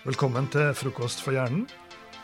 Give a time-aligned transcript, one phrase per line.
[0.00, 1.66] Velkommen til Frokost for hjernen,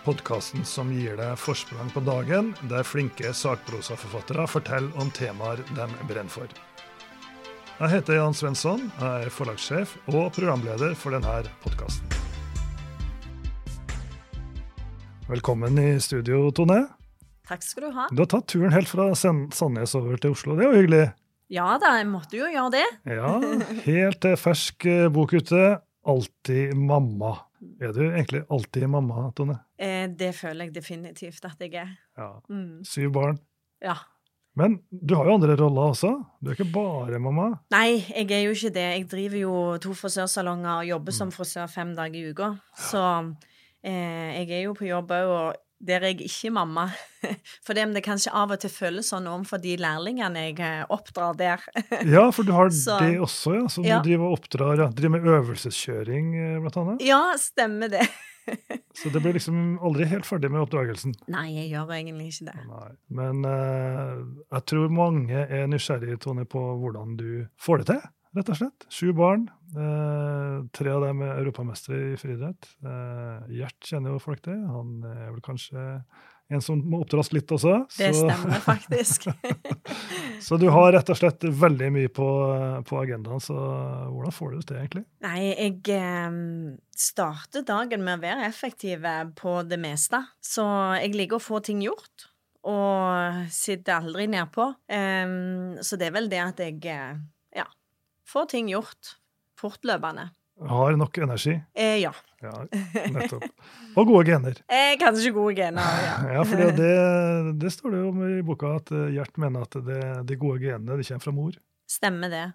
[0.07, 6.33] podkasten som gir deg forsprang på dagen, der flinke sakprosaforfattere forteller om temaer de brenner
[6.33, 6.49] for.
[7.77, 11.35] Jeg heter Jan Svensson, jeg er forlagssjef og programleder for denne
[11.67, 12.17] podkasten.
[15.29, 16.79] Velkommen i studio, Tone.
[17.45, 18.07] Takk skal du ha.
[18.09, 20.57] Du har tatt turen helt fra Sandnes over til Oslo.
[20.57, 21.03] Det er jo hyggelig.
[21.53, 22.87] Ja da, jeg måtte jo gjøre det.
[23.21, 23.37] Ja,
[23.85, 25.77] helt fersk eh, bok ute.
[26.07, 27.35] Alltid mamma.
[27.81, 29.59] Er du egentlig alltid mamma, Tone?
[29.79, 31.91] Eh, det føler jeg definitivt at jeg er.
[32.17, 32.31] Ja.
[32.49, 32.85] Mm.
[32.89, 33.39] Syv barn.
[33.85, 33.95] Ja.
[34.57, 36.15] Men du har jo andre roller også.
[36.41, 37.51] Du er ikke bare mamma.
[37.75, 38.87] Nei, jeg er jo ikke det.
[38.95, 39.53] Jeg driver jo
[39.85, 41.19] to frisørsalonger og jobber Mm.
[41.19, 42.55] som frisør fem dager i uka.
[42.75, 43.03] Så
[43.85, 46.87] eh, jeg er jo på jobb òg, og der er jeg ikke mamma.
[47.67, 51.37] For det, det kanskje av og til føles sånn overfor de lærlingene jeg eh, oppdrar
[51.37, 51.63] der.
[52.15, 53.67] Ja, for du har Så- det også, ja.
[53.69, 53.99] Som Ja.
[54.01, 54.79] du driver og oppdrar.
[54.79, 54.89] Ja.
[54.89, 57.05] Driver med øvelseskjøring, eh, blant annet.
[57.07, 58.07] Ja, stemmer det.
[58.97, 61.17] Så det blir liksom aldri helt ferdig med oppdragelsen.
[61.35, 62.61] Nei, jeg gjør egentlig ikke det.
[62.71, 62.91] Nei.
[63.19, 64.21] Men uh,
[64.55, 67.27] jeg tror mange er nysgjerrige, Tone, på hvordan du
[67.61, 68.05] får det til,
[68.39, 68.87] rett og slett.
[68.89, 69.49] Sju barn.
[69.75, 72.71] Eh, tre av dem er europamestere i friidrett.
[72.85, 74.61] Uh, Gjert kjenner jo folk til.
[74.71, 75.85] Han er vel kanskje
[76.47, 77.75] en som må oppdras litt også.
[77.97, 79.27] Det så- stemmer faktisk.
[80.47, 82.27] Så du har rett og slett veldig mye på,
[82.87, 85.03] på agendaen, så hvordan får du det egentlig?
[85.25, 86.37] Nei, jeg eh,
[86.93, 89.07] starter dagen med å være effektiv
[89.41, 90.21] på det meste.
[90.45, 90.63] Så
[91.01, 92.29] jeg liker å få ting gjort,
[92.69, 94.69] og sitter aldri nedpå.
[94.93, 97.17] Um, så det er vel det at jeg eh,
[97.57, 97.67] ja,
[98.29, 99.17] får ting gjort
[99.61, 100.31] fortløpende.
[100.71, 101.53] Har nok energi.
[101.77, 102.13] Eh, ja.
[102.41, 102.53] Ja,
[103.13, 103.45] nettopp.
[103.97, 104.57] Og gode gener.
[104.73, 106.17] Eh, kanskje gode gener, ja.
[106.39, 109.67] Ja, for det, det, det står det jo om i boka, at eh, Gjert mener
[109.69, 111.59] at det, de gode genene de kommer fra mor.
[111.87, 112.47] Stemmer det.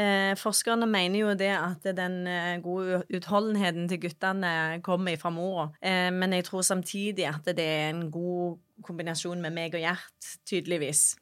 [0.00, 5.68] Eh, forskerne mener jo det at den eh, gode utholdenheten til guttene kommer fra mora.
[5.78, 10.32] Eh, men jeg tror samtidig at det er en god kombinasjon med meg og Gjert,
[10.48, 11.12] tydeligvis.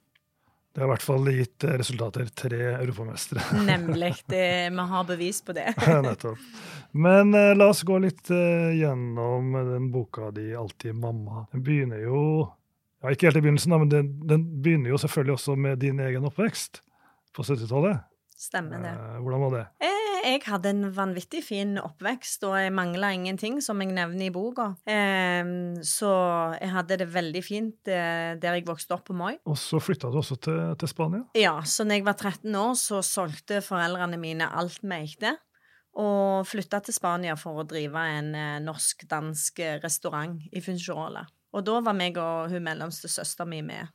[0.74, 2.26] Det har i hvert fall gitt eh, resultater.
[2.26, 3.44] Tre europamestere.
[3.66, 4.14] Nemlig.
[4.26, 5.72] Det, vi har bevis på det.
[6.04, 6.38] Nettopp.
[6.92, 11.46] Men eh, la oss gå litt eh, gjennom den boka di 'Alltid mamma'.
[11.52, 12.20] Den begynner jo
[13.02, 16.00] ja, Ikke helt i begynnelsen, da, men den, den begynner jo selvfølgelig også med din
[16.02, 16.80] egen oppvekst
[17.36, 18.00] på 70-tallet.
[18.38, 18.94] Stemmer det.
[18.94, 19.64] Eh, hvordan var det?
[19.86, 19.97] Eh,
[20.28, 24.66] Jeg hadde en vanvittig fin oppvekst, og jeg mangla ingenting, som jeg nevner i boka.
[24.84, 25.52] Eh,
[25.88, 26.10] Så
[26.60, 29.38] jeg hadde det veldig fint eh, der jeg vokste opp på Moi.
[29.48, 31.22] Og så flytta du også til, til Spania.
[31.38, 35.36] Ja, så når jeg var 13 år, så solgte foreldrene mine alt vi eide,
[35.98, 41.22] og flytta til Spania for å drive en eh, norsk-dansk restaurant i Funchal.
[41.56, 43.88] Og da var meg og hun mellomste søstera mi med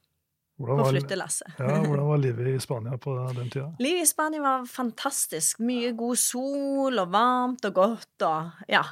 [0.61, 1.55] Hvordan på flyttelasset.
[1.59, 3.71] ja, hvordan var livet i Spania på den tida?
[3.81, 5.63] Livet i Spania var fantastisk.
[5.65, 8.83] Mye god sol og varmt og godt og ja.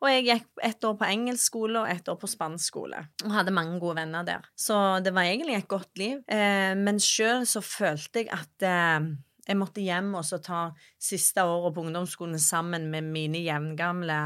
[0.00, 3.02] Og jeg gikk ett år på engelsk skole og ett år på spansk skole.
[3.24, 4.46] Og hadde mange gode venner der.
[4.56, 6.22] Så det var egentlig et godt liv.
[6.24, 9.10] Eh, men sjøl så følte jeg at eh,
[9.50, 14.20] jeg måtte hjem og så ta siste året på ungdomsskolen sammen med mine jevngamle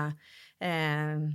[0.62, 1.26] eh,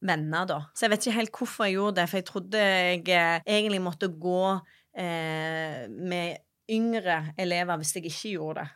[0.00, 0.60] venner, da.
[0.74, 3.82] Så jeg vet ikke helt hvorfor jeg gjorde det, for jeg trodde jeg eh, egentlig
[3.84, 4.44] måtte gå
[4.96, 6.40] eh, med
[6.70, 8.68] yngre elever hvis jeg ikke gjorde det.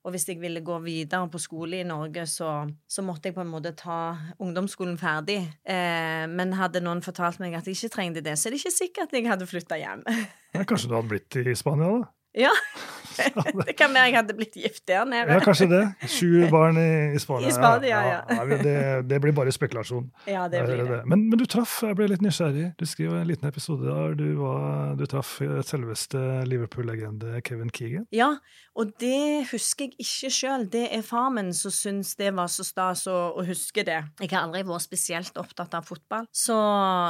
[0.00, 3.42] Og hvis jeg ville gå videre på skole i Norge, så, så måtte jeg på
[3.44, 5.42] en måte ta ungdomsskolen ferdig.
[5.60, 8.78] Eh, men hadde noen fortalt meg at jeg ikke trengte det, så er det ikke
[8.78, 10.06] sikkert jeg hadde flytta hjem.
[10.56, 12.08] Ja, kanskje du hadde blitt i Spania, da?
[12.34, 12.54] Ja.
[13.66, 15.32] det kan være jeg hadde blitt gift der nede.
[15.32, 15.82] Ja, kanskje det.
[16.08, 17.48] Sju barn i, i Spania.
[17.48, 18.20] I Spania, ja.
[18.30, 18.76] Nei, det,
[19.10, 20.08] det blir bare spekulasjon.
[20.30, 21.00] Ja, det blir det.
[21.10, 22.70] Men, men du traff, jeg ble litt nysgjerrig.
[22.80, 28.06] Du skriver en liten episode der du, var, du traff selveste Liverpool-legende Kevin Keegan.
[28.14, 28.32] Ja,
[28.78, 30.66] og det husker jeg ikke sjøl.
[30.72, 34.00] Det er far min som syns det var så stas å, å huske det.
[34.20, 36.56] Jeg har aldri vært spesielt opptatt av fotball, så,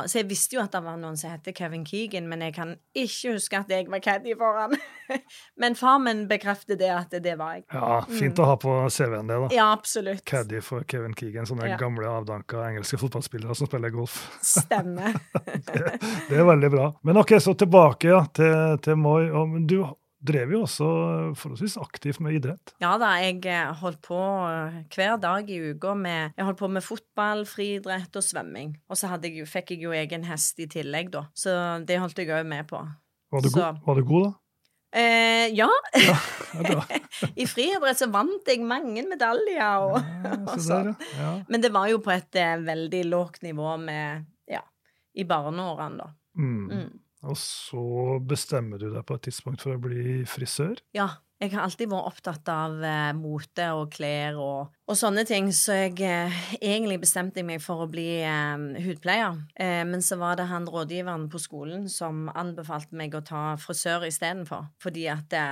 [0.09, 2.75] så jeg visste jo at det var noen som heter Kevin Keegan, men jeg kan
[2.97, 4.76] ikke huske at jeg var caddy for han.
[5.60, 7.66] men far min bekrefter det at det var jeg.
[7.72, 9.51] Ja, fint å ha på CV-en det, da.
[9.54, 10.24] Ja, absolutt.
[10.28, 11.78] Caddy for Kevin Keegan, sånne Ja.
[11.80, 14.22] gamle avdanka engelske fotballspillere som spiller golf.
[14.45, 15.16] Stemmer.
[15.71, 15.97] det,
[16.28, 16.91] det er veldig bra.
[17.07, 19.27] Men ok, så tilbake ja, til, til Moi.
[19.68, 19.83] Du
[20.21, 20.86] drev jo også
[21.39, 22.74] forholdsvis aktivt med idrett.
[22.83, 26.68] Ja da, jeg eh, holdt på eh, hver dag i uka med Jeg holdt på
[26.72, 28.74] med fotball, friidrett og svømming.
[28.91, 31.27] Og så jeg, fikk jeg jo egen hest i tillegg, da.
[31.34, 31.54] Så
[31.89, 32.83] det holdt jeg òg med på.
[33.30, 34.33] Var du, god, var du god, da?
[34.92, 35.69] Eh, ja.
[37.37, 39.84] I friidrett så vant jeg mange medaljer.
[39.87, 40.95] Og, Ja, og sånn.
[41.19, 41.33] ja.
[41.48, 44.65] Men det var jo på et eh, veldig lågt nivå med Ja,
[45.15, 46.10] i barneårene, da.
[46.39, 46.66] Mm.
[46.71, 46.91] Mm.
[47.31, 50.78] Og så bestemmer du deg på et tidspunkt for å bli frisør.
[50.97, 51.09] Ja.
[51.41, 55.78] Jeg har alltid vært opptatt av eh, mote og klær og, og, sånne ting, så
[55.87, 59.39] jeg eh, egentlig bestemte meg for å bli eh, hudpleier.
[59.57, 64.04] Eh, men så var det han rådgiveren på skolen som anbefalte meg å ta frisør
[64.10, 65.47] istedenfor, fordi at det,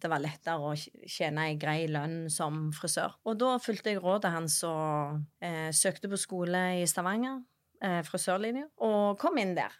[0.00, 3.20] det, var lettere å tjene ei grei lønn som frisør.
[3.28, 7.42] Og da fulgte jeg rådet hans og eh, søkte på skole i Stavanger,
[7.84, 9.76] eh, frisørlinja, og kom inn der.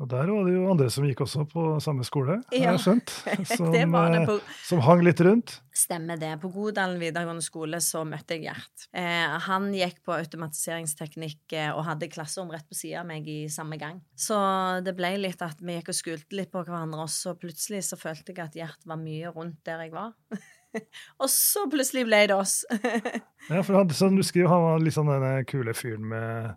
[0.00, 2.70] Og der var det jo andre som gikk også på samme skole, ja.
[2.70, 3.10] har jeg skjønt.
[3.50, 5.58] Som, det det på, som, hang litt rundt.
[5.76, 6.30] Stemmer det.
[6.40, 8.86] På Godalen videregående skole så møtte jeg Gjert.
[8.96, 13.42] Eh, han gikk på automatiseringsteknikk eh, og hadde klasserom rett på sida av meg i
[13.52, 13.98] samme gang.
[14.16, 14.38] Så
[14.86, 17.98] det ble litt at vi gikk og skulte litt på hverandre, og så plutselig så
[18.00, 20.14] følte jeg at Gjert var mye rundt der jeg var.
[21.20, 22.62] og så plutselig ble det oss.
[23.52, 26.56] ja, for han, som du skriver, han var litt sånn den kule fyren med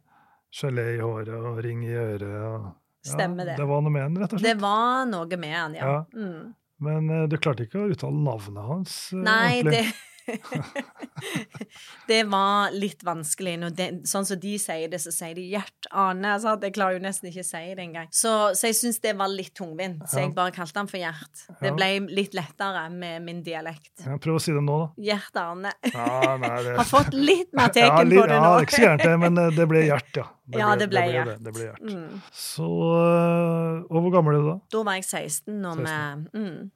[0.54, 2.40] gelé i håret og ring i øret.
[2.48, 2.72] og
[3.04, 3.58] Stemmer det.
[3.60, 4.56] Det var noe med han, rett og slett?
[4.56, 5.92] Det var noe med han, ja.
[5.92, 6.04] ja.
[6.16, 6.54] Mm.
[6.84, 8.96] Men uh, du klarte ikke å uttale navnet hans?
[9.14, 9.84] Uh, Nei, ordentlig.
[9.92, 10.13] det
[12.08, 13.56] det var litt vanskelig.
[13.76, 16.36] Det, sånn som de sier det, så sier de Gjert Ane.
[16.36, 18.10] Altså, jeg klarer jo nesten ikke å si det engang.
[18.14, 21.46] Så, så jeg syns det var litt tungvint, så jeg bare kalte han for Gjert.
[21.62, 24.06] Det ble litt lettere med min dialekt.
[24.06, 25.08] Ja, prøv å si det nå, da.
[25.10, 25.74] Gjert Arne.
[25.90, 26.78] Ja, nei, det...
[26.80, 28.54] Har fått litt mer teken ja, litt, på det nå.
[28.54, 30.30] Ja, ikke så gærent det, men eh, det ble Gjert, ja.
[30.44, 31.84] Det ja, ble, det ble, det ble Gjert.
[31.88, 32.24] Mm.
[32.36, 34.56] Så Og hvor gammel er du da?
[34.76, 35.54] Da var jeg 16.
[35.64, 35.86] Når 16.
[35.88, 36.72] Med, mm.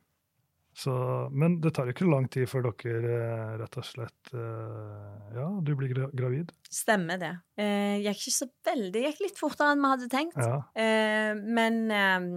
[0.78, 0.94] Så,
[1.34, 5.48] men det tar jo ikke lang tid før dere eh, rett og slett eh, Ja,
[5.66, 6.52] du blir gravid?
[6.70, 7.32] Stemmer det.
[7.58, 10.38] Eh, gikk ikke så veldig Gikk litt fortere enn vi hadde tenkt.
[10.38, 10.60] Ja.
[10.78, 12.28] Eh, men eh,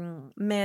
[0.41, 0.63] vi,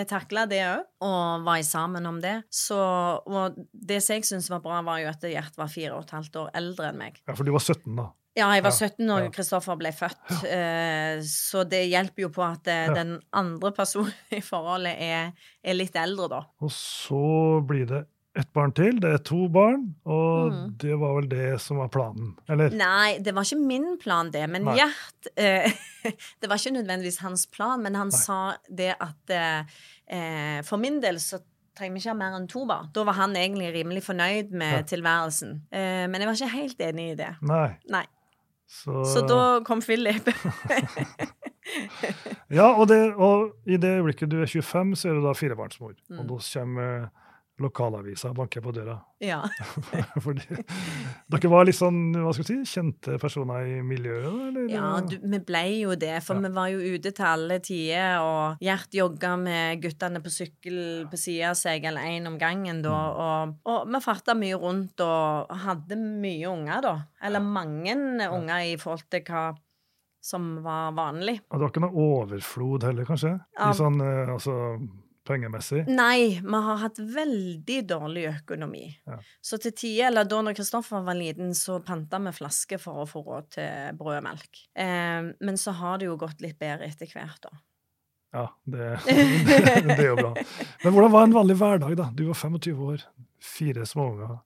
[0.00, 2.38] vi takla det òg, og var sammen om det.
[2.48, 6.06] Så, og det som jeg syntes var bra, var jo at Gjert var fire og
[6.06, 7.20] et halvt år eldre enn meg.
[7.28, 8.08] Ja, for du var 17 da?
[8.38, 12.70] Ja, jeg var 17 når Kristoffer ble født, eh, så det hjelper jo på at
[12.70, 15.34] eh, den andre personen i forholdet er,
[15.64, 16.40] er, litt eldre, da.
[16.62, 18.04] Og så blir det
[18.38, 19.00] ett barn til.
[19.02, 20.62] Det er to barn, og mm.
[20.78, 22.70] det var vel det som var planen, eller?
[22.78, 24.46] Nei, det var ikke min plan, det.
[24.52, 24.78] Men Nei.
[24.78, 25.80] Gjert eh,
[26.40, 28.22] Det var ikke nødvendigvis hans plan, men han Nei.
[28.22, 28.40] sa
[28.70, 29.38] det at
[30.66, 31.38] For min del så
[31.80, 32.90] trenger vi ikke ha mer enn to barn.
[32.94, 34.86] Da var han egentlig rimelig fornøyd med ja.
[34.92, 35.60] tilværelsen.
[35.72, 37.30] Eh, men jeg var ikke helt enig i det.
[37.46, 37.68] Nei.
[37.92, 38.06] Nei.
[38.70, 39.04] Så...
[39.04, 40.28] Så da kom Philip.
[42.58, 45.96] ja, og, det, og, i det øyeblikket du er 25, så er du da firebarnsmor.
[46.08, 46.20] Mm.
[46.22, 47.08] Og da kommer
[47.60, 48.96] lokalavisa banker på døra.
[49.20, 49.42] Ja.
[50.24, 50.58] Fordi
[51.30, 54.28] dere var litt sånn hva skal vi si, kjente personer i miljøet?
[54.48, 54.68] Eller?
[54.72, 56.16] Ja, du, vi ble jo det.
[56.26, 56.46] For ja.
[56.46, 58.20] vi var jo ute til alle tider.
[58.24, 60.80] Og Gjert jogga med guttene på sykkel
[61.10, 62.94] på sida av seg, eller én om gangen, da.
[62.94, 63.56] Mm.
[63.64, 66.94] Og, og vi farta mye rundt og hadde mye unger, da.
[67.26, 67.96] Eller mange
[68.30, 69.50] unger i forhold til hva
[70.20, 71.38] som var vanlig.
[71.48, 73.36] Og det var ikke noe overflod heller, kanskje?
[73.56, 74.56] I sånn, eh, altså
[75.30, 75.84] pengemessig?
[75.88, 78.84] Nei, vi har hatt veldig dårlig økonomi.
[79.08, 79.16] Ja.
[79.40, 83.08] Så til tider, eller da når Kristoffer var liten, så panta vi flasker for å
[83.08, 84.62] få råd til brød og melk.
[84.74, 87.62] Eh, men så har det jo gått litt bedre etter hvert, da.
[88.30, 88.92] Ja, det,
[89.86, 90.34] det, er jo bra.
[90.84, 92.10] Men hvordan var en vanlig hverdag, da?
[92.14, 93.04] Du var 25 år,
[93.42, 94.38] fire småunger.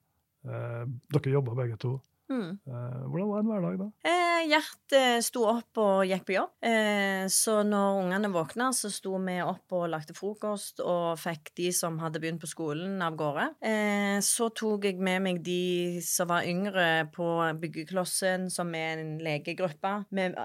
[0.45, 0.83] Eh,
[1.13, 1.97] dere jobba begge to.
[2.31, 2.57] Mm.
[2.67, 3.89] Eh, hvordan var en hverdag da?
[4.09, 6.51] Eh, Gjert eh, sto opp og gikk på jobb.
[6.65, 11.71] Eh, så når ungene våkna, så sto vi opp og lagde frokost og fikk de
[11.73, 13.47] som hadde begynt på skolen, av gårde.
[13.65, 17.27] Eh, så tok jeg med meg de som var yngre på
[17.61, 20.37] Byggeklossen, som er en legegruppe med,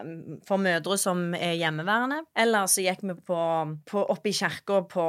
[0.49, 2.23] for mødre som er hjemmeværende.
[2.39, 3.41] Eller så gikk vi på,
[3.91, 5.07] på opp i kirka på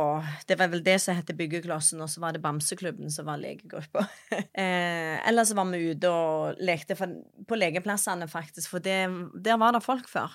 [0.47, 4.07] Det var vel det som heter Byggeklossen, og så var det Bamseklubben som var legegruppa.
[4.35, 9.03] eh, eller så var vi ute og lekte på legeplassene, faktisk, for det,
[9.43, 10.33] der var det folk før.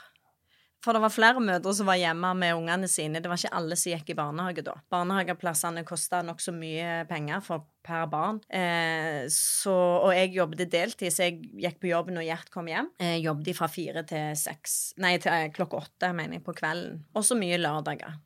[0.85, 3.19] For det var flere mødre som var hjemme med ungene sine.
[3.19, 4.77] Det var ikke alle som gikk i barnehage da.
[4.93, 8.39] Barnehageplassene kosta nokså mye penger for per barn.
[8.47, 12.93] Eh, så, og jeg jobbet deltid, så jeg gikk på jobb når Gjert kom hjem.
[13.03, 17.03] Jeg jobbet fra fire til seks Nei, til eh, klokka åtte, mener jeg, på kvelden.
[17.17, 18.21] Og så mye lørdager.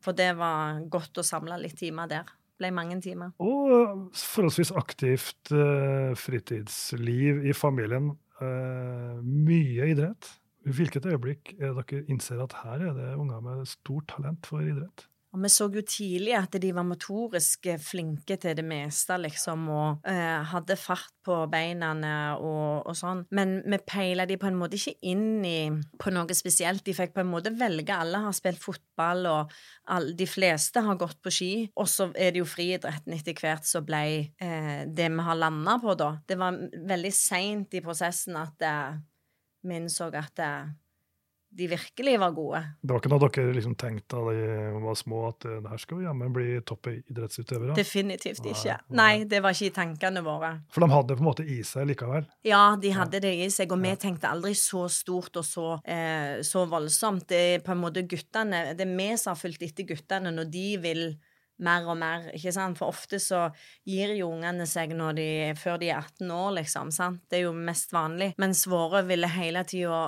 [0.00, 3.34] For det var godt å samle litt timer der ble mange timer.
[3.42, 8.12] Og eh, forholdsvis aktivt uh, fritidsliv i familien.
[8.38, 10.32] Uh, mye idrett.
[10.68, 15.06] Hvilket øyeblikk er dere innser at her er det unger med stort talent for idrett?
[15.34, 20.08] Og vi så jo tidlig at de var motorisk flinke til det meste, liksom, og
[20.08, 21.90] eh, hadde fart på beina
[22.38, 23.24] og, og, sånn.
[23.36, 25.58] Men vi peila de på en måte ikke inn i
[26.00, 26.84] på noe spesielt.
[26.86, 27.92] De fikk på en måte velge.
[27.92, 29.52] Alle har spilt fotball, og
[29.92, 31.52] alle, de fleste har gått på ski.
[31.76, 35.76] Og så er det jo friidretten etter hvert som ble eh, det vi har landa
[35.82, 36.14] på, da.
[36.24, 36.56] Det var
[36.88, 38.98] veldig seint i prosessen at eh,
[39.68, 40.68] vi innså at eh,
[41.50, 42.60] de virkelig var gode.
[42.82, 45.80] Det var ikke noe dere liksom tenkte da de var små, at eh, det her
[45.82, 47.76] skal vi jammen bli toppidrettsutøvere?
[47.78, 48.76] Definitivt ikke.
[48.98, 50.52] Nei, det var ikke i tankene våre.
[50.74, 52.28] For de hadde på en måte i seg likevel?
[52.46, 56.44] Ja, de hadde det i seg, og vi tenkte aldri så stort og så, eh,
[56.46, 57.26] så voldsomt.
[57.32, 60.52] Det er på en måte guttene Det er vi som har fulgt etter guttene når
[60.52, 61.02] de vil
[61.64, 62.78] mer og mer, ikke sant?
[62.78, 63.48] For ofte så
[63.88, 65.28] gir jo ungene seg når de,
[65.58, 67.24] før de er 18 år, liksom, sant?
[67.26, 68.32] Det er jo mest vanlig.
[68.38, 70.04] Mens våre ville hele tida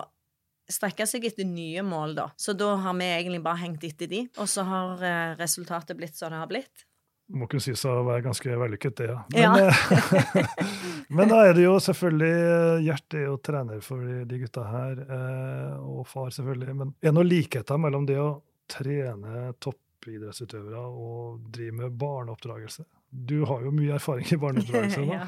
[0.73, 2.29] strekke seg etter nye mål, da.
[2.41, 6.17] Så da har vi egentlig bare hengt etter de, og så har eh, resultatet blitt
[6.17, 6.87] som det har blitt.
[7.31, 9.21] Må kunne sies å være ganske vellykket, det, ja.
[9.31, 10.47] Men, ja.
[11.17, 15.05] men da er det jo selvfølgelig eh, Gjert er jo trener for de, gutta her,
[15.05, 16.75] eh, og far selvfølgelig.
[16.81, 18.33] Men er det noen likheter mellom det å
[18.71, 22.87] trene toppidrettsutøvere og drive med barneoppdragelse?
[23.11, 25.07] Du har jo mye erfaring i barneoppdragelse.
[25.11, 25.27] Ja.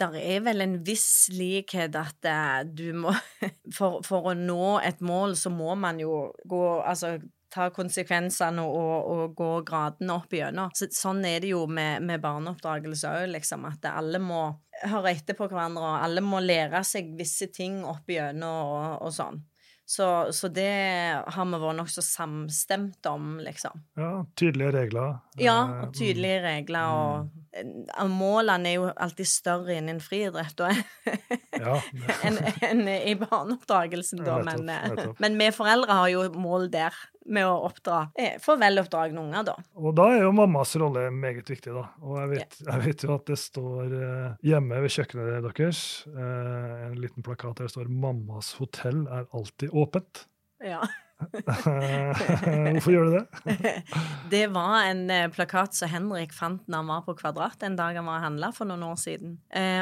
[0.00, 3.12] Der er vel en viss likhet at eh, du må
[3.76, 7.18] for, for å nå et mål, så må man jo gå Altså
[7.50, 10.70] ta konsekvensene og, og gå gradene opp igjennom.
[10.76, 13.66] Så, sånn er det jo med, med barneoppdragelse òg, liksom.
[13.66, 14.44] At alle må
[14.86, 19.14] høre etter på hverandre, og alle må lære seg visse ting opp igjennom og, og
[19.16, 19.42] sånn.
[19.90, 20.70] Så, så det
[21.34, 23.80] har vi vært nokså samstemt om, liksom.
[23.98, 25.16] Ja, tydelige regler.
[25.40, 27.40] Ja, Eh, og tydelige regler, og
[27.98, 30.60] og målene er jo alltid større innen friidrett
[31.58, 31.80] Ja,
[32.22, 34.38] enn en i barneoppdragelsen, da.
[34.46, 36.94] Men, eh, men vi foreldre har jo mål der,
[37.26, 38.06] med å oppdra
[38.42, 39.56] for veloppdragne unger, da.
[39.78, 41.84] Og da er jo mammas rolle meget viktig, da.
[42.04, 45.84] Og jeg vet, jeg vet jo at det står eh, hjemme ved kjøkkenet deres
[46.14, 50.26] eh, en liten plakat der det står 'Mammas hotell er alltid åpent'.
[50.64, 50.80] Ja.
[51.20, 53.72] Hvorfor gjør du det?
[54.32, 57.98] Det var en eh, plakat som Henrik fant når han var på Kvadrat en dag
[57.98, 59.36] han var og handla for noen år siden.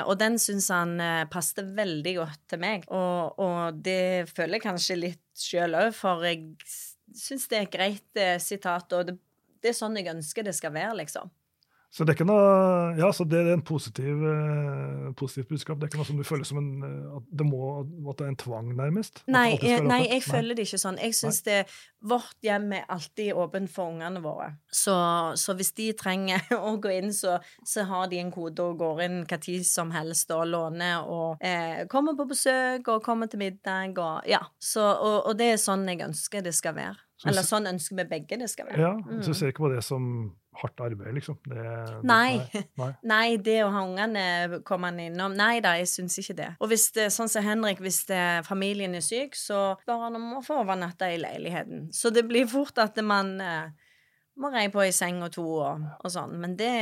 [0.07, 0.99] Og den syns han
[1.30, 6.26] passte veldig godt til meg, og, og det føler jeg kanskje litt sjøl òg, for
[6.26, 6.57] jeg
[7.17, 9.17] syns det er et greit eh, sitat, og det,
[9.62, 11.31] det er sånn jeg ønsker det skal være, liksom.
[11.90, 12.49] Så det er ikke noe,
[13.00, 15.78] ja, så det er en positiv, eh, positivt budskap.
[15.78, 17.61] Det er ikke noe som du føler som en, eh, at det må,
[18.11, 19.23] at det er en tvang, nærmest?
[19.26, 21.00] Nei, alltid jeg, nei, jeg føler det ikke sånn.
[21.00, 21.62] Jeg syns det
[21.99, 24.52] Vårt hjem er alltid åpent for ungene våre.
[24.71, 24.95] Så,
[25.35, 29.02] så hvis de trenger å gå inn, så, så har de en kode og går
[29.09, 33.42] inn hva tid som helst og låner og eh, kommer på besøk og kommer til
[33.42, 34.45] middag og Ja.
[34.62, 37.00] Så, og, og det er sånn jeg ønsker det skal være.
[37.26, 38.78] Eller sånn ønsker vi begge det skal være.
[38.78, 39.23] Ja, Mm.
[39.25, 40.04] Så ser jeg ikke på det som
[40.62, 41.38] hardt arbeid, liksom?
[41.47, 41.65] Det,
[42.09, 42.41] Nei.
[42.81, 42.91] nei.
[43.12, 46.49] Nei, det å ha ungene komme innom Nei da, jeg syns ikke det.
[46.62, 50.38] Og hvis det, sånn som Henrik, hvis det, familien er syk, så bare han om
[50.38, 51.88] å få overnatte i leiligheten.
[51.95, 53.71] Så det blir fort at man eh,
[54.38, 56.37] må reie på i seng og to og, og sånn.
[56.43, 56.75] Men det,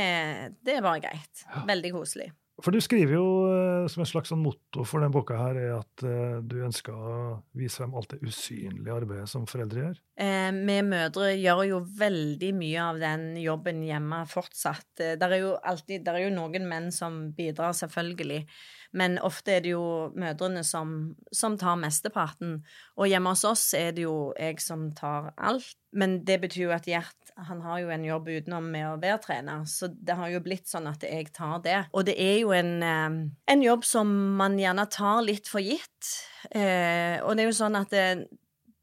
[0.65, 1.47] det er bare greit.
[1.67, 2.31] Veldig koselig.
[2.63, 5.73] For du skriver jo eh, som en slags sånn motto for denne boka her, er
[5.75, 7.17] at eh, du ønsker å
[7.57, 9.99] vise frem alt det usynlige arbeidet som foreldre gjør.
[10.25, 14.89] Eh, vi mødre gjør jo veldig mye av den jobben hjemme fortsatt.
[14.97, 18.41] Det er jo alltid er jo noen menn som bidrar, selvfølgelig,
[18.91, 22.61] men ofte er det jo mødrene som, som tar mesteparten.
[22.97, 25.75] Og hjemme hos oss er det jo jeg som tar alt.
[25.97, 29.19] Men det betyr jo at Gjert han har jo en jobb utenom med å være
[29.21, 31.77] trener, så det har jo blitt sånn at jeg tar det.
[31.93, 33.17] Og det er jo en, eh,
[33.53, 36.09] en jobb som man gjerne tar litt for gitt.
[36.49, 38.07] Eh, og det er jo sånn at det,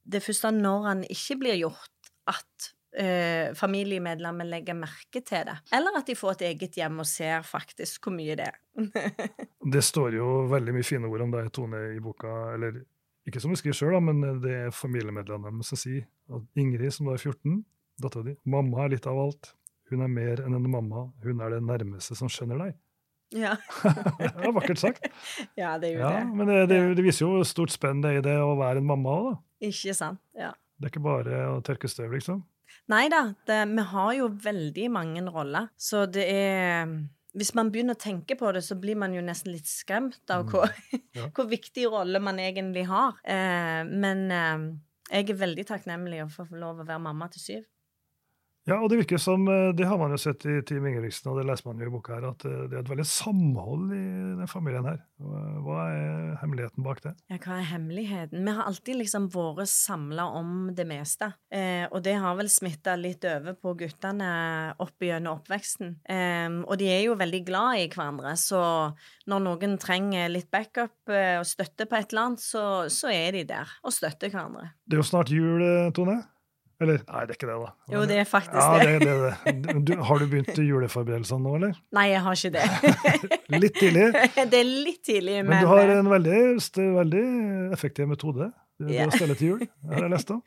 [0.07, 1.91] det første når han ikke blir gjort,
[2.31, 5.57] at eh, familiemedlemmer legger merke til det.
[5.75, 8.59] Eller at de får et eget hjem og ser faktisk hvor mye det er.
[9.75, 12.33] Det står jo veldig mye fine ord om deg, Tone, i boka.
[12.55, 12.83] Eller
[13.27, 17.15] ikke som du skriver sjøl, men det er familiemedlemmene som sier at Ingrid, som da
[17.17, 17.63] er 14,
[18.03, 19.55] dattera di, mamma er litt av alt.
[19.91, 21.07] Hun er mer enn en mamma.
[21.25, 22.77] Hun er det nærmeste som skjønner deg.
[23.35, 23.55] Ja,
[24.21, 25.07] Det er vakkert sagt.
[25.61, 26.27] ja det er jo Ja, det.
[26.37, 28.87] men det, det, det viser jo stort spenn det er i det å være en
[28.93, 29.37] mamma òg, da.
[29.71, 30.21] Ikke sant?
[30.37, 30.53] Ja.
[30.77, 32.43] Det er ikke bare å tørke støv, liksom.
[32.93, 36.95] Nei da, vi har jo veldig mange roller, så det er
[37.35, 40.45] hvis man begynner å tenke på det, så blir man jo nesten litt skremt av
[40.45, 40.51] Mm.
[40.53, 40.69] hvor,
[41.15, 41.25] Ja.
[41.35, 43.17] hvor viktig rolle man egentlig har.
[43.25, 44.67] Eh, men eh,
[45.11, 47.65] jeg er veldig takknemlig for å få lov å være mamma til syv.
[48.65, 51.37] Ja, og det virker som, eh, det har man jo sett i Team Ingebrigtsen, og
[51.37, 54.05] det leser man jo i boka her, at eh, det er et veldig samhold i
[54.39, 55.03] den familien her.
[55.21, 57.13] Hva er hemmeligheten bak det?
[57.29, 58.41] Ja, hva er hemmeligheten?
[58.41, 61.35] Vi har alltid liksom vært samla om det meste.
[61.53, 64.33] Eh, og det har vel smitta litt over på guttene
[64.81, 65.99] opp gjennom oppveksten.
[66.09, 68.65] Eh, og de er jo veldig glad i hverandre, så
[69.29, 73.37] når noen trenger litt backup eh, og støtte på et eller annet, så, så er
[73.37, 74.73] de der og støtter hverandre.
[74.89, 75.61] Det er jo snart jul,
[75.93, 76.23] Tone.
[76.83, 77.71] Eller, nei, det er ikke det, da.
[77.95, 78.95] Jo, det er faktisk ja, det.
[79.05, 79.15] det.
[79.55, 79.75] det.
[79.87, 81.79] Du, har du begynt juleforberedelsene nå, eller?
[81.99, 82.67] Nei, jeg har ikke det.
[83.65, 84.09] Litt tidlig.
[84.53, 86.43] det er litt tidlig, men, Men du har en veldig,
[86.99, 87.25] veldig
[87.77, 88.51] effektiv metode.
[88.75, 89.07] Det, yeah.
[89.07, 90.41] Å stelle til jul, det har jeg lest om.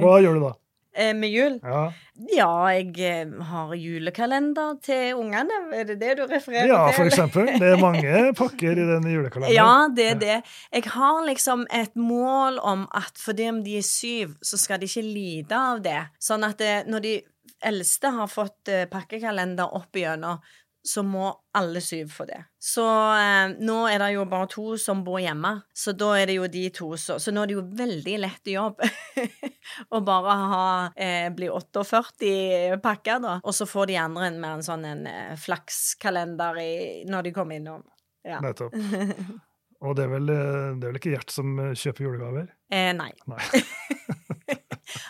[0.00, 0.54] Hva gjør du da?
[0.94, 1.60] Eh, med jul?
[1.62, 1.92] Ja,
[2.30, 5.56] Ja, jeg eh, har julekalender til ungene.
[5.74, 6.94] Er det det du refererer ja til?
[7.00, 7.48] for eksempel.
[7.58, 9.54] Det er mange pakker i den julekalenderen.
[9.56, 10.36] Ja, det er det.
[10.70, 14.86] Jeg har liksom et mål om at fordi om de er syv, så skal de
[14.86, 15.98] ikke lide av det.
[16.22, 17.16] Sånn at det, når de
[17.64, 20.38] eldste har fått eh, pakkekalender opp igjennom,
[20.86, 22.42] så må alle syv få det.
[22.60, 22.84] Så
[23.16, 26.48] eh, nå er det jo bare to som bor hjemme, så da er det jo
[26.50, 28.84] de to så Så nå er det jo veldig lett jobb
[29.96, 33.38] å bare ha eh, bli 48 pakker, da.
[33.40, 36.76] Og så får de andre en mer en sånn en eh, flakskalender i,
[37.08, 37.82] når de kommer innom.
[38.24, 38.44] Ja.
[38.44, 38.76] Nettopp.
[39.84, 42.46] Og det er, vel, eh, det er vel ikke Gjert som eh, kjøper julegaver?
[42.72, 43.10] Eh, nei.
[43.28, 43.40] Nei.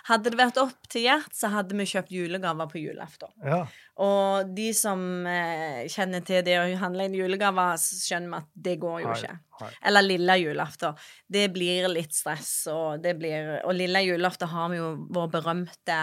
[0.05, 3.31] Hadde det vært opp til Gjert, så hadde vi kjøpt julegaver på julaften.
[3.41, 3.63] Ja,
[4.05, 8.77] Og de som eh, kjenner til det å handle inn julegaver, skjønner vi at det
[8.83, 9.39] går jo ikke.
[9.63, 9.71] Hei.
[9.89, 11.01] Eller lille julaften.
[11.31, 16.01] Det blir litt stress, og det blir Og lille julaften har vi jo vår berømte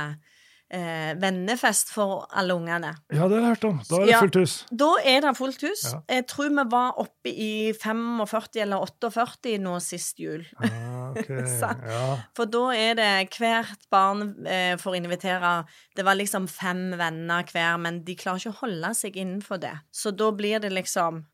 [0.71, 2.93] eh, vennefest for alle ungene.
[3.11, 3.81] ja, det har jeg hørt om.
[3.89, 4.19] Da er det Ja.
[4.23, 4.53] fullt hus.
[4.71, 5.83] Da er det fullt hus.
[5.91, 5.99] Ja.
[6.15, 10.45] Jeg tror vi var oppe i 45 eller 48 nå sist jul.
[10.63, 11.41] Ah, okay.
[11.91, 12.17] Ja.
[12.37, 17.77] For da er det hvert barn eh, får invitere Det var liksom fem venner hver,
[17.77, 19.73] men de klarer ikke å holde seg innenfor det.
[19.91, 21.25] Så da blir det liksom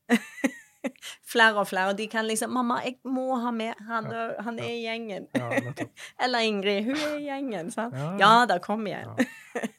[1.33, 1.91] flere og flere.
[1.91, 4.07] Og de kan liksom 'Mamma, jeg må ha med Han,
[4.39, 5.49] han er i gjengen.' ja.
[6.23, 6.83] Eller Ingrid.
[6.85, 7.95] 'Hun er i gjengen.' Sant?
[8.19, 9.13] Ja, da, kom igjen.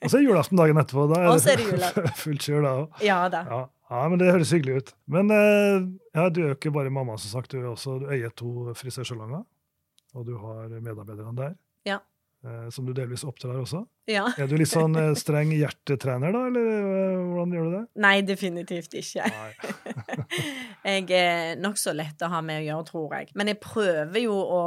[0.03, 1.07] Og så er julaften dagen etterpå.
[1.12, 2.09] Da er det julaften.
[2.25, 3.03] fullt kjør da òg.
[3.05, 3.45] Ja da.
[3.49, 3.61] Ja.
[3.91, 4.93] ja, men det høres hyggelig ut.
[5.07, 7.53] Men eh, ja, du er jo ikke bare mamma, som sagt.
[7.53, 9.45] Du, er også, du eier to frisørsalonger,
[10.15, 11.59] og du har medarbeiderne der.
[11.87, 11.99] Ja.
[12.45, 13.80] Eh, som du delvis oppdrar også.
[14.07, 14.28] Ja.
[14.38, 17.80] Er du litt sånn eh, streng hjertetrener, da, eller eh, hvordan gjør du det?
[18.04, 19.26] Nei, definitivt ikke.
[19.26, 20.28] Nei.
[20.87, 23.33] Jeg er nokså lett å ha med å gjøre, tror jeg.
[23.38, 24.62] Men jeg prøver jo å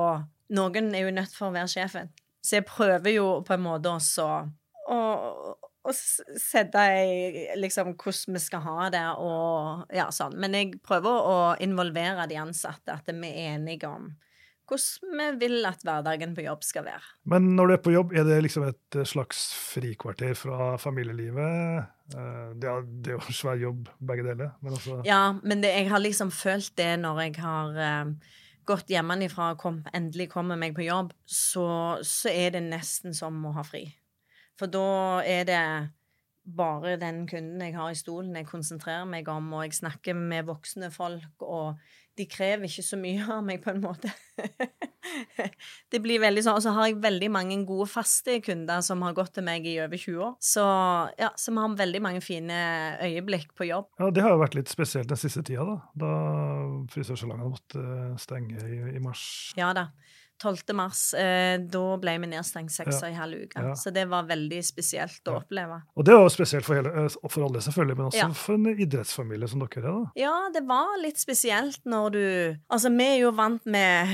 [0.51, 2.09] Noen er jo nødt for å være sjefen.
[2.43, 4.25] Så jeg prøver jo på en måte også
[4.91, 4.97] å,
[5.55, 10.35] å sette i liksom hvordan vi skal ha det og ja, sånn.
[10.43, 14.09] Men jeg prøver å involvere de ansatte, at vi er enige om
[14.72, 17.03] hvordan vi vil at hverdagen på jobb skal være.
[17.29, 21.86] Men når du er på jobb, er det liksom et eh, slags frikvarter fra familielivet?
[22.16, 24.53] Eh, Det er, det er jo en svær jobb, begge deler.
[24.62, 28.14] Men altså, Ja, men det, jeg har liksom følt det når jeg har eh,
[28.66, 33.40] gått hjemmefra og kom, endelig kommer meg på jobb, så, så er det nesten som
[33.46, 33.86] å ha fri.
[34.60, 35.62] For da er det
[36.43, 40.47] bare den kunden jeg har i stolen, jeg konsentrerer meg om, og jeg snakker med
[40.49, 41.77] voksne folk, og
[42.19, 44.11] de krever ikke så mye av meg, på en måte.
[45.93, 49.15] det blir veldig sånn, Og så har jeg veldig mange gode faste kunder som har
[49.17, 50.33] gått til meg i over 20 år.
[50.43, 50.65] Så
[51.21, 52.59] ja, så vi har veldig mange fine
[53.05, 53.91] øyeblikk på jobb.
[54.01, 55.77] ja, det har jo vært litt spesielt den siste tida, da.
[56.03, 56.11] Da
[56.91, 57.85] frisørsalongene måtte
[58.21, 59.23] stenge i, i mars.
[59.59, 59.91] Ja da.
[60.41, 60.73] 12.
[60.75, 63.61] mars, eh, da ble vi nedstengt seks og en halv uke.
[63.61, 63.73] Ja.
[63.77, 65.39] Så det var veldig spesielt å Ja.
[65.43, 65.81] oppleve.
[65.95, 68.29] Og det var jo spesielt for, hele, eh, for alle, selvfølgelig, men også Ja.
[68.33, 69.81] for en idrettsfamilie som dere er.
[69.81, 70.11] da.
[70.15, 74.07] Ja, det var litt spesielt når du Altså, vi er jo vant med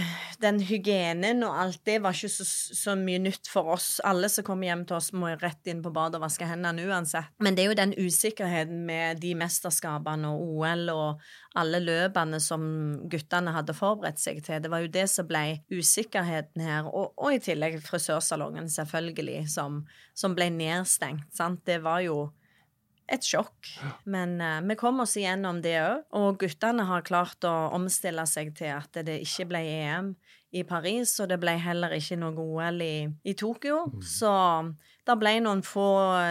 [0.44, 1.80] den hygienen og alt.
[1.88, 2.46] Det var ikke så,
[2.78, 3.88] så mye nytt for oss.
[4.06, 7.32] Alle som kommer hjem til oss, må rett inn på badet og vaske hendene uansett.
[7.44, 12.64] Men det er jo den usikkerheten med de mesterskapene og OL og alle løpene som
[13.10, 14.62] guttene hadde forberedt seg til.
[14.64, 16.90] Det var jo det som ble usikkerheten her.
[16.90, 19.84] Og, og i tillegg frisørsalongen, selvfølgelig, som,
[20.18, 21.32] som ble nedstengt.
[21.36, 21.66] Sant?
[21.68, 22.28] Det var jo
[23.10, 23.70] et sjokk.
[24.06, 26.04] Men uh, vi kom oss igjennom det òg.
[26.20, 30.12] Og guttene har klart å omstille seg til at det ikke ble EM
[30.56, 33.82] i Paris, og det ble heller ikke noe OL i, i Tokyo.
[34.04, 34.32] Så
[35.08, 35.88] det ble noen få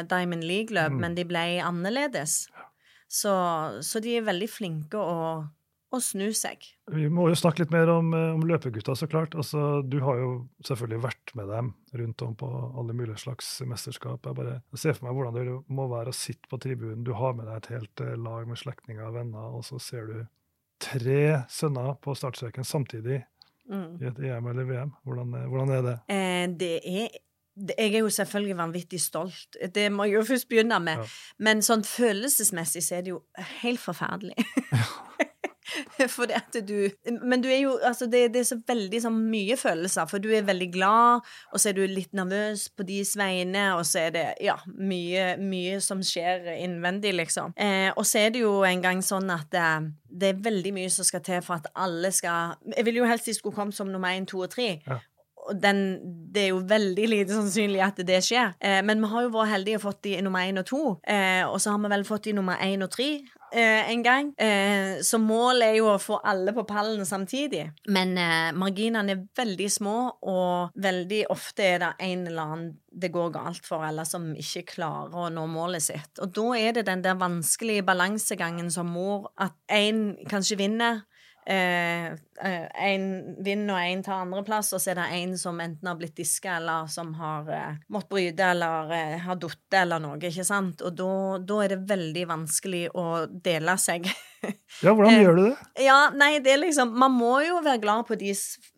[0.09, 1.01] Diamond League-løp, Mm.
[1.05, 2.47] men de ble annerledes.
[3.09, 3.33] Så,
[3.87, 5.45] så de er veldig flinke å,
[5.95, 6.65] å snu seg.
[6.91, 9.35] Vi må jo snakke litt mer om, eh, om løpegutta, så klart.
[9.39, 14.27] Altså, du har jo selvfølgelig vært med dem rundt om på alle mulige slags mesterskap.
[14.27, 17.05] Jeg bare ser for meg hvordan det må være å sitte på tribunen.
[17.05, 20.07] Du har med deg et helt eh, lag med slektninger og venner, og så ser
[20.07, 20.27] du
[20.83, 23.25] tre sønner på startstreken samtidig
[23.69, 24.01] Mm.
[24.01, 24.93] i et EM eller VM.
[25.05, 25.97] Hvordan, eh, hvordan er det?
[26.09, 27.09] Eh, det er
[27.59, 30.99] Jeg er jo selvfølgelig vanvittig stolt, det må jeg jo først begynne med.
[30.99, 31.05] Ja.
[31.39, 33.23] Men sånn følelsesmessig så er det jo
[33.63, 34.35] helt forferdelig.
[36.15, 36.91] for det at du
[37.23, 40.29] Men du er jo Altså, det, det er så veldig sånn mye følelser, for du
[40.35, 44.15] er veldig glad, og så er du litt nervøs på deres vegne, og så er
[44.15, 47.55] det ja, mye, mye som skjer innvendig, liksom.
[47.57, 50.93] Eh, og så er det jo en gang sånn at eh, det er veldig mye
[50.93, 53.91] som skal til for at alle skal Jeg ville jo helst de skulle komme som
[53.93, 54.77] nummer én, to og tre.
[54.87, 55.01] Ja.
[55.55, 55.81] Den,
[56.33, 58.55] det er jo veldig lite sannsynlig at det skjer.
[58.61, 60.83] Eh, men vi har jo vært heldige og fått de i nummer én og to.
[61.07, 63.11] Eh, og så har vi vel fått de i nummer én og tre
[63.53, 64.33] eh, en gang.
[64.39, 67.65] Eh, så målet er jo å få alle på pallen samtidig.
[67.93, 69.97] Men eh, marginene er veldig små,
[70.29, 74.65] og veldig ofte er det en eller annen det går galt for, eller som ikke
[74.77, 76.15] klarer å nå målet sitt.
[76.25, 81.05] Og da er det den der vanskelige balansegangen som mor, at én kanskje vinner.
[81.47, 85.87] Eh, én eh, vinner og én tar andreplass, og så er det én som enten
[85.87, 90.19] har blitt diska, eller som har eh, måttet bryte, eller eh, har falt eller noe,
[90.19, 90.83] ikke sant?
[90.83, 90.97] Og
[91.47, 94.11] da er det veldig vanskelig å dele seg.
[94.85, 95.55] ja, hvordan eh, gjør du det?
[95.87, 98.33] Ja, nei, det er liksom Man må jo være glad på de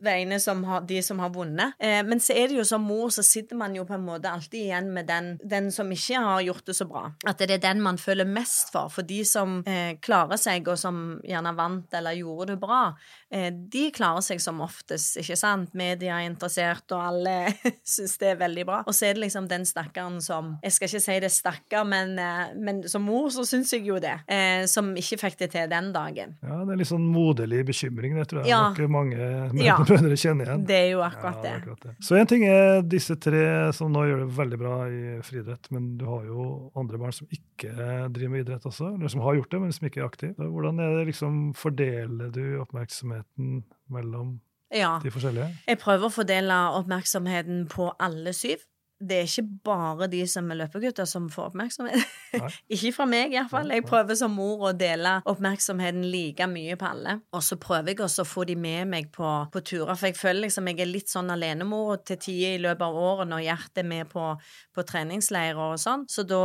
[0.05, 1.77] vegne som har, de som har vunnet.
[1.83, 4.31] Eh, men så er det jo som mor, så sitter man jo på en måte
[4.31, 7.05] alltid igjen med den, den som ikke har gjort det så bra.
[7.29, 8.93] At det er den man føler mest for.
[8.93, 12.83] For de som eh, klarer seg, og som gjerne vant eller gjorde det bra,
[13.31, 15.75] eh, de klarer seg som oftest, ikke sant?
[15.79, 17.37] Media er interessert, og alle
[17.95, 18.83] syns det er veldig bra.
[18.87, 22.15] Og så er det liksom den stakkaren som Jeg skal ikke si det stakkar, men,
[22.19, 24.17] eh, men som mor så syns jeg jo det.
[24.31, 26.35] Eh, som ikke fikk det til den dagen.
[26.45, 28.61] Ja, det er litt sånn moderlig bekymring, det tror jeg ja.
[28.71, 29.19] nok mange
[29.53, 30.21] mødre ja.
[30.23, 30.65] kjenner igjen.
[30.69, 31.55] Det er jo akkurat, ja, det.
[31.63, 31.95] akkurat det.
[32.05, 33.45] Så en ting er disse tre
[33.77, 37.29] som nå gjør det veldig bra i friidrett, men du har jo andre barn som
[37.35, 37.73] ikke
[38.15, 40.51] driver med idrett også, eller som har gjort det, men som ikke er aktive.
[40.55, 44.37] Hvordan er det liksom, fordeler du oppmerksomheten mellom
[44.75, 44.97] ja.
[45.03, 45.51] de forskjellige?
[45.69, 48.65] Jeg prøver å fordele oppmerksomheten på alle syv
[48.99, 52.03] det er ikke bare de som er løpegutter som får oppmerksomhet.
[52.75, 53.71] ikke fra meg, iallfall.
[53.71, 57.19] Jeg prøver som mor å dele oppmerksomheten like mye på alle.
[57.31, 60.19] Og så prøver jeg også å få de med meg på, på turer, for jeg
[60.19, 63.85] føler liksom jeg er litt sånn alenemor til tider i løpet av året når hjertet
[63.85, 64.33] er med på,
[64.75, 66.09] på treningsleirer og sånn.
[66.11, 66.43] Så da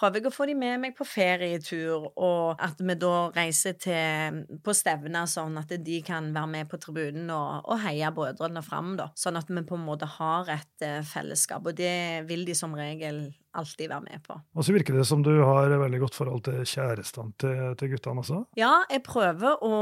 [0.00, 4.40] prøver jeg å få de med meg på ferietur, og at vi da reiser til,
[4.64, 8.94] på stevner, sånn at de kan være med på tribunen og, og heie brødrene fram,
[9.00, 9.10] da.
[9.18, 12.74] Sånn at vi på en måte har et uh, fellesskap, og det vil de som
[12.76, 14.36] regel alltid være med på.
[14.54, 18.22] Og så virker det som du har veldig godt forhold til kjærestene til, til guttene
[18.22, 18.42] også?
[18.58, 19.74] Ja, jeg prøver å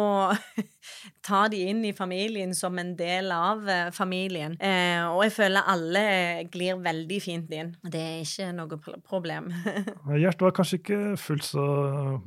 [1.29, 4.57] ta de inn i familien som en del av uh, familien.
[4.61, 6.05] Eh, og jeg føler alle
[6.53, 7.75] glir veldig fint inn.
[7.83, 9.51] Det er ikke noe problem.
[10.23, 11.67] Gjert var kanskje ikke fullt så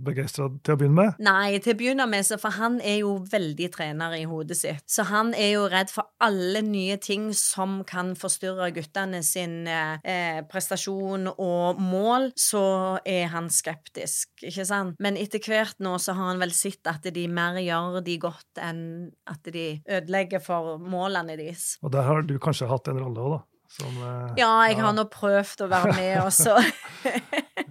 [0.01, 1.21] begeistra til å begynne med?
[1.23, 4.85] Nei, til å begynne med, for han er jo veldig trener i hodet sitt.
[4.91, 10.41] Så han er jo redd for alle nye ting som kan forstyrre guttene sin eh,
[10.51, 12.63] prestasjon og mål, så
[13.07, 14.97] er han skeptisk, ikke sant?
[15.03, 18.61] Men etter hvert nå så har han vel sett at de mer gjør de godt
[18.61, 18.83] enn
[19.29, 21.75] at de ødelegger for målene deres.
[21.85, 23.41] Og der har du kanskje hatt en rolle òg, da?
[23.71, 24.83] Som, eh, ja, jeg ja.
[24.83, 26.57] har nå prøvd å være med også.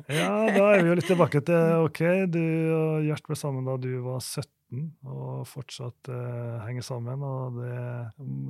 [0.08, 2.00] ja, da er vi jo litt tilbake til OK,
[2.32, 2.40] du
[2.72, 4.48] og Gjert ble sammen da du var 17
[5.06, 7.22] og fortsatt eh, henger sammen.
[7.26, 7.74] og det,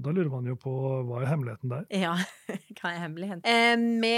[0.05, 0.73] Da lurer man jo på
[1.09, 1.87] hva er hemmeligheten der?
[1.95, 2.15] Ja,
[2.79, 3.45] hva er hemmeligheten?
[3.45, 4.15] Eh, vi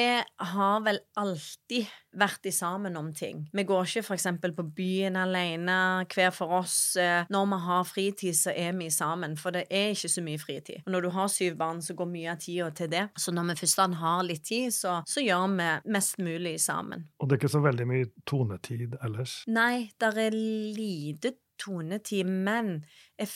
[0.52, 1.86] har vel alltid
[2.18, 3.46] vært sammen om ting.
[3.53, 4.27] Vi går ikke f.eks.
[4.57, 5.77] på byen alene,
[6.12, 6.96] hver for oss.
[6.96, 10.40] Eh, når vi har fritid, så er vi sammen, for det er ikke så mye
[10.40, 10.83] fritid.
[10.87, 13.07] Og når du har syv barn, så går mye av tida til det.
[13.16, 17.07] Så når vi først har litt tid, så, så gjør vi mest mulig sammen.
[17.18, 19.38] Og det er ikke så veldig mye tonetid ellers?
[19.51, 22.83] Nei, der er lite tonetid, men
[23.20, 23.29] jeg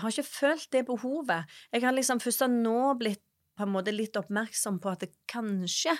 [0.00, 1.50] har ikke følt det behovet.
[1.72, 3.22] Jeg har liksom først nå blitt
[3.54, 5.94] på en måte litt oppmerksom på at det kanskje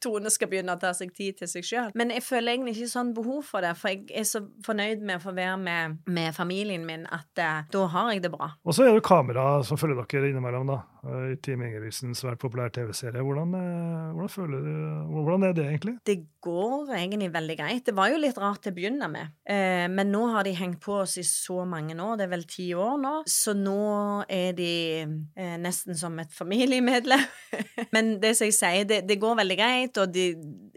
[0.00, 1.92] Tone skal begynne å ta seg tid til seg sjøl.
[1.98, 5.20] Men jeg føler egentlig ikke sånn behov for det, for jeg er så fornøyd med
[5.20, 8.54] å få være med, med familien min at eh, da har jeg det bra.
[8.64, 10.80] Og så er det kamera som følger dere innimellom, da.
[11.04, 13.20] I Team Ingebrigtsens svært populær TV-serie.
[13.20, 15.92] Hvordan, uh, hvordan, føler du Hvordan er det egentlig?
[16.08, 17.82] Det går egentlig veldig greit.
[17.84, 20.80] Det var jo litt rart til å begynne med, eh, men nå har de hengt
[20.80, 24.56] på oss i så mange år, det er vel ti år nå, så nå er
[24.56, 24.72] de
[25.60, 27.24] nesten som et familiemedlem.
[27.94, 30.28] men det som jeg sier, det, det går veldig greit greit, og de,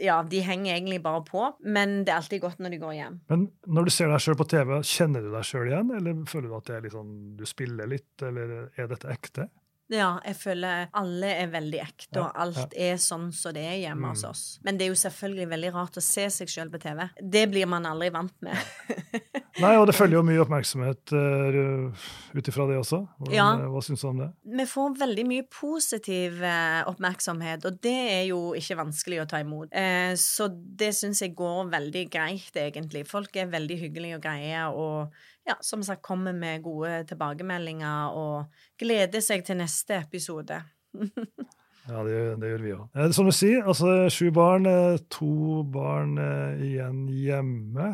[0.01, 1.45] ja, de henger egentlig bare på.
[1.65, 3.21] Men det er alltid godt når de går hjem.
[3.31, 6.49] Men når du ser deg sjøl på TV, kjenner du deg sjøl igjen, eller føler
[6.49, 9.49] du at det er liksom, du spiller litt, eller er dette ekte?
[9.87, 14.09] Ja, jeg føler alle er veldig ekte, og alt er sånn som det er hjemme
[14.09, 14.09] mm.
[14.11, 14.41] hos oss.
[14.67, 17.05] Men det er jo selvfølgelig veldig rart å se seg sjøl på TV.
[17.23, 18.59] Det blir man aldri vant med.
[19.57, 22.99] Nei, og det følger jo mye oppmerksomhet uh, ut ifra det også.
[23.17, 23.47] Hvordan, ja.
[23.57, 24.27] Eh, hva syns du om det?
[24.59, 29.41] Vi får veldig mye positiv uh, oppmerksomhet, og det er jo ikke vanskelig å ta
[29.41, 29.73] imot.
[29.73, 33.05] Uh, så det syns jeg går veldig greit, egentlig.
[33.09, 38.63] Folk er veldig hyggelige og greie, og ja, som sagt kommer med gode tilbakemeldinger og
[38.79, 40.61] gleder seg til neste episode.
[41.87, 42.87] Ja, det, gjør- det gjør vi òg.
[42.99, 47.87] Eh, som du sier, altså sju barn, eh, to barn eh, igjen hjemme.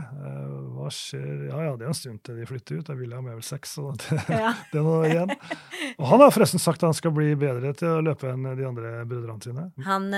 [0.73, 2.89] Hva skjer Ja ja, det er en stund til de flytter ut.
[2.97, 4.53] William er vel seks, så det, Ja.
[4.73, 5.36] det er noe igjen.
[5.99, 8.65] Og han har forresten sagt at han skal bli bedre til å løpe enn de
[8.67, 9.67] andre brødrene sine.
[9.86, 10.10] Han,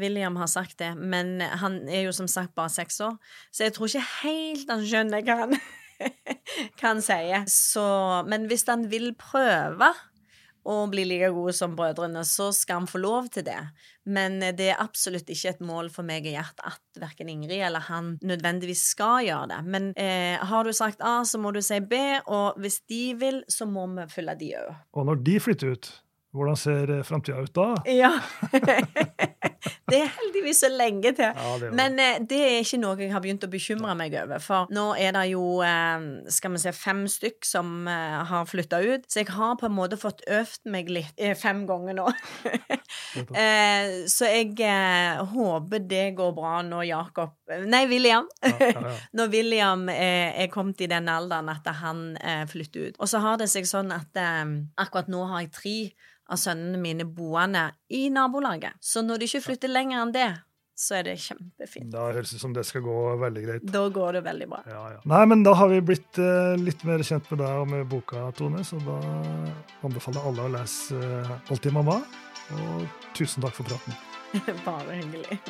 [0.00, 3.16] William har sagt det, men han er jo som sagt bare seks år,
[3.50, 5.56] så jeg tror ikke helt han skjønner hva han,
[6.78, 7.44] hva han sier.
[7.50, 7.84] Så,
[8.28, 9.92] men hvis han vil prøve
[10.68, 13.58] å bli like gode som brødrene, så skal han få lov til det.
[14.08, 17.64] Men eh, det er absolutt ikke et mål for meg og Gjert at verken Ingrid
[17.66, 19.60] eller han nødvendigvis skal gjøre det.
[19.74, 23.42] Men eh, har du sagt A, så må du si B, og hvis de vil,
[23.50, 24.70] så må vi følge de òg.
[24.96, 25.90] Og når de flytter ut,
[26.32, 27.72] hvordan ser framtida ut da?
[27.92, 28.14] Ja.
[29.90, 31.28] det er heldigvis så lenge til.
[31.28, 34.42] Ja, det Men eh, det er ikke noe jeg har begynt å bekymre meg over.
[34.42, 38.82] For nå er det jo eh, skal vi se, fem stykk som eh, har flytta
[38.82, 39.06] ut.
[39.10, 42.08] Så jeg har på en måte fått øvd meg litt eh, fem ganger nå.
[43.42, 48.24] eh, så jeg eh, håper det går bra når Jakob Nei, William.
[49.18, 52.14] Når William er kommet i den alderen at han
[52.48, 52.96] flytter ut.
[52.96, 55.74] Og så har det seg sånn at akkurat nå har jeg tre
[56.32, 58.78] av sønnene mine boende i nabolaget.
[58.80, 60.30] Så når de ikke flytter lenger enn det,
[60.82, 61.90] så er det kjempefint.
[61.92, 63.66] Da høres det ut som det skal gå veldig greit.
[63.74, 64.62] Da går det veldig bra.
[64.66, 65.02] Ja, ja.
[65.12, 68.24] Nei, men da har vi blitt uh, litt mer kjent med deg og med boka,
[68.38, 68.96] Tone, så da
[69.84, 72.00] anbefaler alle å lese uh, Alltid mamma.
[72.56, 74.00] Og tusen takk for praten.
[74.66, 75.40] Bare hyggelig.